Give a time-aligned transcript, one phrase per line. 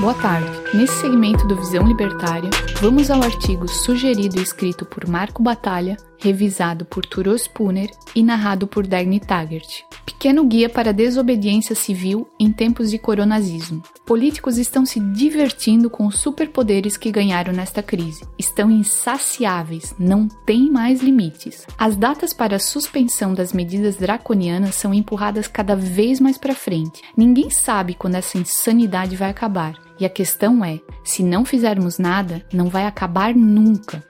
[0.00, 0.48] Boa tarde.
[0.72, 2.48] Nesse segmento do Visão Libertária,
[2.80, 8.66] vamos ao artigo sugerido e escrito por Marco Batalha, revisado por Turo Spooner e narrado
[8.66, 9.82] por Dagny Taggart.
[10.04, 13.82] Pequeno guia para desobediência civil em tempos de coronazismo.
[14.04, 18.24] Políticos estão se divertindo com os superpoderes que ganharam nesta crise.
[18.38, 21.66] Estão insaciáveis, não têm mais limites.
[21.78, 27.02] As datas para a suspensão das medidas draconianas são empurradas cada vez mais para frente.
[27.16, 29.74] Ninguém sabe quando essa insanidade vai acabar.
[29.98, 34.04] E a questão é: se não fizermos nada, não vai acabar nunca.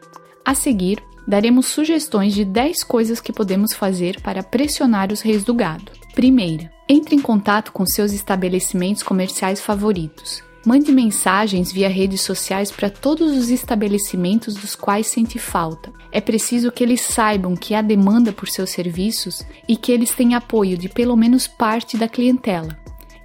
[0.45, 5.55] A seguir, daremos sugestões de 10 coisas que podemos fazer para pressionar os reis do
[5.55, 5.93] gado.
[6.15, 10.43] Primeira, entre em contato com seus estabelecimentos comerciais favoritos.
[10.67, 15.91] Mande mensagens via redes sociais para todos os estabelecimentos dos quais sente falta.
[16.13, 20.35] É preciso que eles saibam que há demanda por seus serviços e que eles têm
[20.35, 22.77] apoio de pelo menos parte da clientela.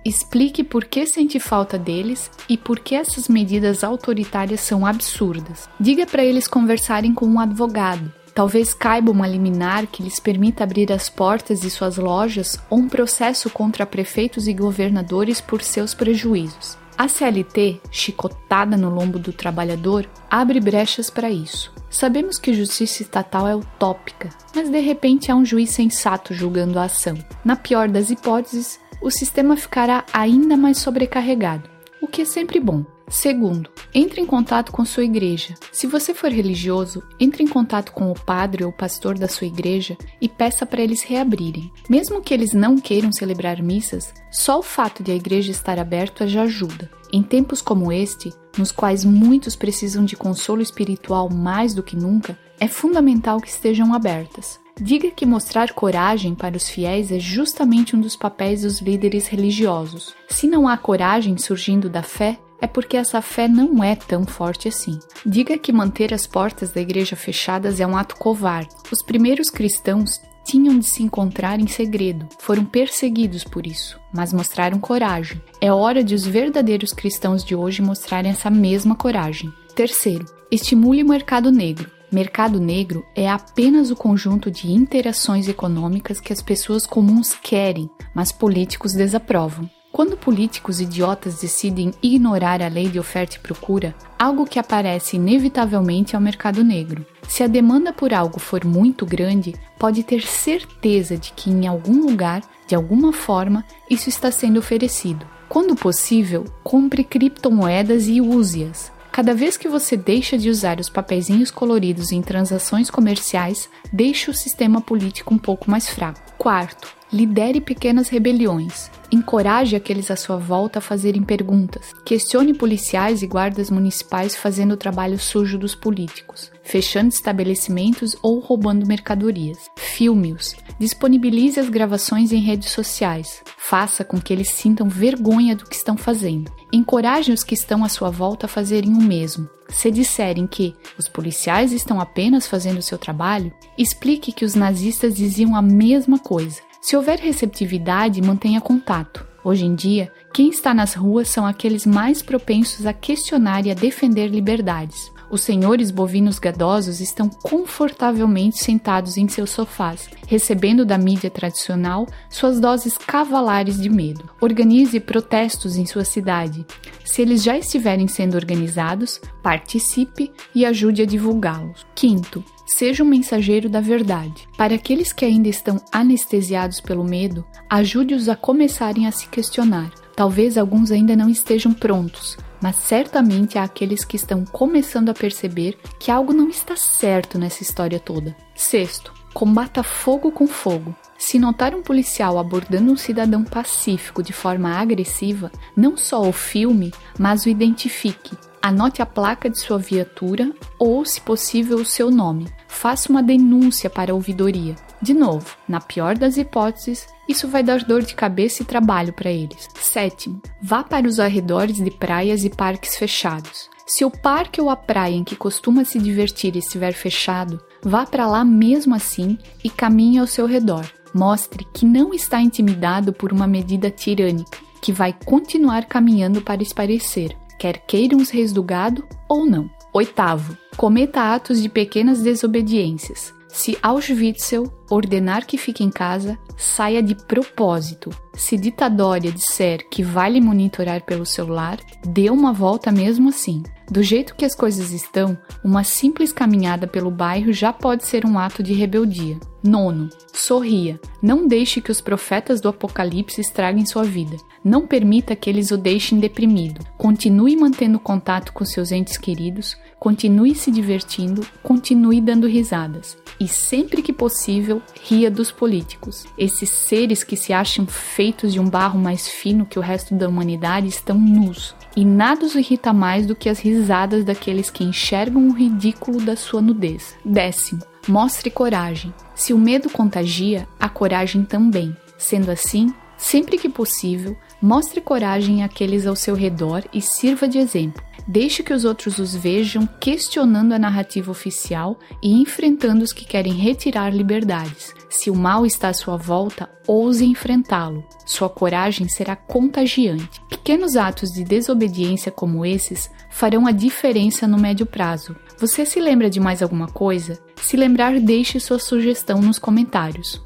[0.06, 5.68] Explique por que sente falta deles e por que essas medidas autoritárias são absurdas.
[5.80, 8.14] Diga para eles conversarem com um advogado.
[8.36, 12.88] Talvez caiba uma liminar que lhes permita abrir as portas de suas lojas ou um
[12.88, 16.78] processo contra prefeitos e governadores por seus prejuízos.
[16.96, 21.74] A CLT, chicotada no lombo do trabalhador, abre brechas para isso.
[21.90, 26.84] Sabemos que justiça estatal é utópica, mas de repente há um juiz sensato julgando a
[26.84, 27.18] ação.
[27.44, 31.70] Na pior das hipóteses, o sistema ficará ainda mais sobrecarregado,
[32.02, 32.84] o que é sempre bom.
[33.08, 35.54] Segundo, entre em contato com sua igreja.
[35.72, 39.96] Se você for religioso, entre em contato com o padre ou pastor da sua igreja
[40.20, 41.72] e peça para eles reabrirem.
[41.88, 46.28] Mesmo que eles não queiram celebrar missas, só o fato de a igreja estar aberta
[46.28, 46.90] já ajuda.
[47.14, 52.36] Em tempos como este, nos quais muitos precisam de consolo espiritual mais do que nunca,
[52.60, 54.65] é fundamental que estejam abertas.
[54.80, 60.14] Diga que mostrar coragem para os fiéis é justamente um dos papéis dos líderes religiosos.
[60.28, 64.68] Se não há coragem surgindo da fé, é porque essa fé não é tão forte
[64.68, 65.00] assim.
[65.26, 68.76] Diga que manter as portas da igreja fechadas é um ato covarde.
[68.92, 74.80] Os primeiros cristãos tinham de se encontrar em segredo, foram perseguidos por isso, mas mostraram
[74.80, 75.42] coragem.
[75.60, 79.52] É hora de os verdadeiros cristãos de hoje mostrarem essa mesma coragem.
[79.74, 81.95] Terceiro, estimule o mercado negro.
[82.12, 88.32] Mercado negro é apenas o conjunto de interações econômicas que as pessoas comuns querem, mas
[88.32, 89.70] políticos desaprovam.
[89.92, 96.16] Quando políticos idiotas decidem ignorar a lei de oferta e procura, algo que aparece inevitavelmente
[96.16, 97.06] é o mercado negro.
[97.28, 102.06] Se a demanda por algo for muito grande, pode ter certeza de que em algum
[102.06, 105.26] lugar, de alguma forma, isso está sendo oferecido.
[105.48, 108.92] Quando possível, compre criptomoedas e use-as.
[109.16, 114.34] Cada vez que você deixa de usar os papeizinhos coloridos em transações comerciais, deixa o
[114.34, 116.20] sistema político um pouco mais fraco.
[116.38, 118.92] Quarto, lidere pequenas rebeliões.
[119.10, 121.94] Encoraje aqueles à sua volta a fazerem perguntas.
[122.04, 128.86] Questione policiais e guardas municipais fazendo o trabalho sujo dos políticos, fechando estabelecimentos ou roubando
[128.86, 129.58] mercadorias.
[129.78, 130.56] Filme-os.
[130.78, 133.42] Disponibilize as gravações em redes sociais.
[133.58, 136.52] Faça com que eles sintam vergonha do que estão fazendo.
[136.74, 139.50] Encoraje os que estão à sua volta a fazerem o mesmo.
[139.70, 145.16] Se disserem que os policiais estão apenas fazendo o seu trabalho, explique que os nazistas
[145.16, 146.62] diziam a mesma coisa.
[146.86, 149.26] Se houver receptividade, mantenha contato.
[149.44, 153.74] Hoje em dia, quem está nas ruas são aqueles mais propensos a questionar e a
[153.74, 155.12] defender liberdades.
[155.30, 162.60] Os senhores bovinos gadosos estão confortavelmente sentados em seus sofás, recebendo da mídia tradicional suas
[162.60, 164.30] doses cavalares de medo.
[164.40, 166.66] Organize protestos em sua cidade.
[167.04, 171.86] Se eles já estiverem sendo organizados, participe e ajude a divulgá-los.
[171.96, 174.48] Quinto, Seja um mensageiro da verdade.
[174.58, 179.92] Para aqueles que ainda estão anestesiados pelo medo, ajude-os a começarem a se questionar.
[180.16, 185.78] Talvez alguns ainda não estejam prontos, mas certamente há aqueles que estão começando a perceber
[186.00, 188.36] que algo não está certo nessa história toda.
[188.56, 190.96] Sexto, combata fogo com fogo.
[191.16, 196.92] Se notar um policial abordando um cidadão pacífico de forma agressiva, não só o filme,
[197.20, 198.36] mas o identifique.
[198.60, 202.48] Anote a placa de sua viatura ou, se possível, o seu nome.
[202.76, 204.76] Faça uma denúncia para a ouvidoria.
[205.02, 209.32] De novo, na pior das hipóteses, isso vai dar dor de cabeça e trabalho para
[209.32, 209.70] eles.
[209.76, 213.70] Sétimo, vá para os arredores de praias e parques fechados.
[213.88, 218.28] Se o parque ou a praia em que costuma se divertir estiver fechado, vá para
[218.28, 220.86] lá mesmo assim e caminhe ao seu redor.
[221.14, 227.36] Mostre que não está intimidado por uma medida tirânica, que vai continuar caminhando para esparecer,
[227.58, 229.70] quer queiram os reis do gado ou não.
[229.96, 233.34] Oitavo, cometa atos de pequenas desobediências.
[233.48, 234.52] Se Auschwitz
[234.90, 238.10] ordenar que fique em casa, saia de propósito.
[238.34, 243.64] Se Ditadória disser que vai lhe monitorar pelo celular, dê uma volta mesmo assim.
[243.90, 248.40] Do jeito que as coisas estão, uma simples caminhada pelo bairro já pode ser um
[248.40, 249.38] ato de rebeldia.
[249.64, 251.00] Nono, sorria.
[251.22, 254.38] Não deixe que os profetas do Apocalipse estraguem sua vida.
[254.64, 256.86] Não permita que eles o deixem deprimido.
[256.98, 263.18] Continue mantendo contato com seus entes queridos, continue se divertindo, continue dando risadas.
[263.40, 266.26] E sempre que possível, ria dos políticos.
[266.38, 270.30] Esses seres que se acham feitos de um barro mais fino que o resto da
[270.30, 271.76] humanidade estão nus.
[271.96, 276.36] E nada os irrita mais do que as risadas daqueles que enxergam o ridículo da
[276.36, 277.16] sua nudez.
[277.24, 279.14] Décimo, mostre coragem.
[279.34, 281.96] Se o medo contagia, a coragem também.
[282.18, 288.04] Sendo assim, sempre que possível, mostre coragem àqueles ao seu redor e sirva de exemplo.
[288.28, 293.54] Deixe que os outros os vejam questionando a narrativa oficial e enfrentando os que querem
[293.54, 294.94] retirar liberdades.
[295.10, 298.04] Se o mal está à sua volta, ouse enfrentá-lo.
[298.26, 300.42] Sua coragem será contagiante.
[300.50, 305.36] Pequenos atos de desobediência como esses farão a diferença no médio prazo.
[305.60, 307.40] Você se lembra de mais alguma coisa?
[307.62, 310.44] Se lembrar, deixe sua sugestão nos comentários.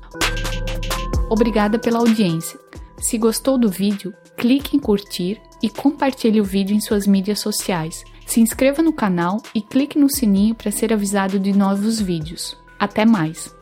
[1.29, 2.59] Obrigada pela audiência.
[2.97, 8.05] Se gostou do vídeo, clique em curtir e compartilhe o vídeo em suas mídias sociais.
[8.25, 12.57] Se inscreva no canal e clique no sininho para ser avisado de novos vídeos.
[12.79, 13.58] Até mais!